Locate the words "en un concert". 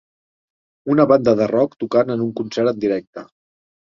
2.15-2.71